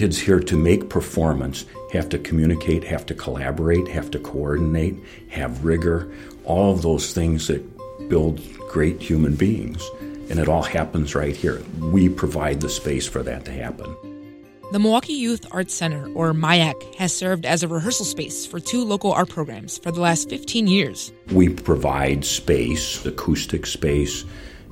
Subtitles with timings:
[0.00, 4.96] Kids here to make performance have to communicate, have to collaborate, have to coordinate,
[5.28, 6.10] have rigor,
[6.44, 7.62] all of those things that
[8.08, 8.40] build
[8.70, 9.86] great human beings.
[10.30, 11.62] And it all happens right here.
[11.80, 13.94] We provide the space for that to happen.
[14.72, 18.82] The Milwaukee Youth Arts Center, or MYAC, has served as a rehearsal space for two
[18.86, 21.12] local art programs for the last 15 years.
[21.30, 24.24] We provide space, acoustic space,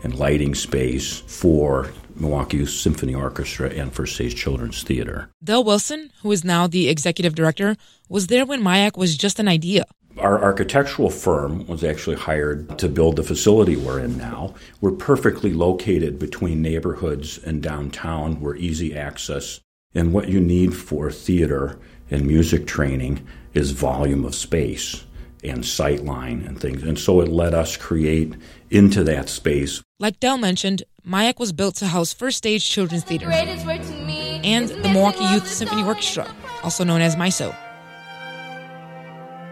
[0.02, 5.30] and lighting space for Milwaukee Symphony Orchestra and First Stage Children's Theater.
[5.42, 7.76] Del Wilson, who is now the executive director,
[8.08, 9.84] was there when MYAC was just an idea.
[10.18, 14.54] Our architectural firm was actually hired to build the facility we're in now.
[14.80, 18.40] We're perfectly located between neighborhoods and downtown.
[18.40, 19.61] We're easy access.
[19.94, 21.78] And what you need for theater
[22.11, 25.04] and music training is volume of space
[25.44, 26.82] and sightline and things.
[26.82, 28.34] And so it let us create
[28.70, 29.82] into that space.
[29.98, 35.24] Like Del mentioned, MYAC was built to house First Stage Children's Theater and the Milwaukee
[35.24, 37.67] Youth Symphony Orchestra, also known as MYSO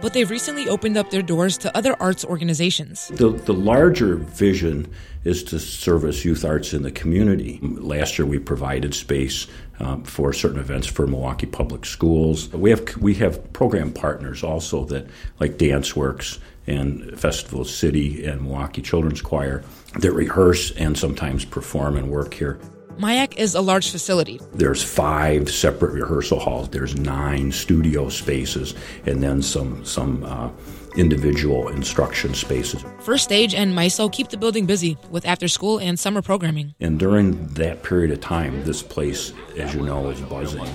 [0.06, 3.08] but they've recently opened up their doors to other arts organizations.
[3.08, 4.88] The, the larger vision
[5.24, 7.58] is to service youth arts in the community.
[7.60, 9.48] Last year, we provided space
[9.80, 12.52] um, for certain events for Milwaukee Public Schools.
[12.52, 15.08] We have we have program partners also that
[15.40, 19.64] like DanceWorks and Festival City and Milwaukee Children's Choir
[19.98, 22.60] that rehearse and sometimes perform and work here.
[22.98, 24.40] MYAC is a large facility.
[24.54, 26.70] There's five separate rehearsal halls.
[26.70, 30.48] There's nine studio spaces, and then some some uh,
[30.96, 32.82] individual instruction spaces.
[33.00, 36.74] First Stage and MYSO keep the building busy with after school and summer programming.
[36.80, 40.66] And during that period of time, this place, as you know, is buzzing,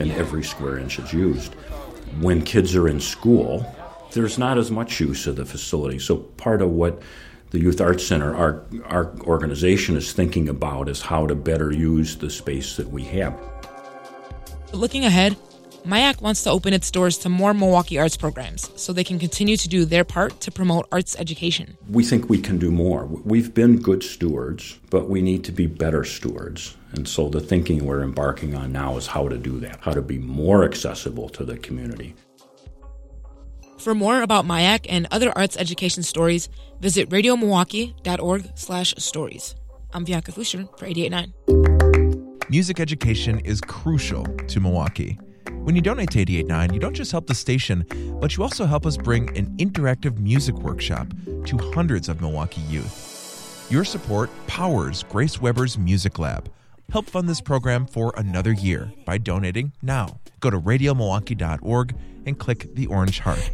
[0.00, 1.54] and every square inch is used.
[2.20, 3.72] When kids are in school,
[4.10, 6.00] there's not as much use of the facility.
[6.00, 7.00] So part of what
[7.52, 12.16] the Youth Arts Center, our, our organization is thinking about is how to better use
[12.16, 13.38] the space that we have.
[14.72, 15.36] Looking ahead,
[15.84, 19.58] MYAC wants to open its doors to more Milwaukee arts programs so they can continue
[19.58, 21.76] to do their part to promote arts education.
[21.90, 23.04] We think we can do more.
[23.04, 26.78] We've been good stewards, but we need to be better stewards.
[26.92, 30.00] And so the thinking we're embarking on now is how to do that, how to
[30.00, 32.14] be more accessible to the community.
[33.82, 36.48] For more about MYAC and other arts education stories,
[36.78, 39.56] visit radiomilwaukee.org slash stories.
[39.92, 42.48] I'm Bianca Fuscher for 88.9.
[42.48, 45.18] Music education is crucial to Milwaukee.
[45.64, 47.84] When you donate to 88.9, you don't just help the station,
[48.20, 51.08] but you also help us bring an interactive music workshop
[51.46, 53.66] to hundreds of Milwaukee youth.
[53.68, 56.48] Your support powers Grace Weber's Music Lab.
[56.92, 60.20] Help fund this program for another year by donating now.
[60.40, 63.50] Go to radiomilwaukee.org and click the orange heart.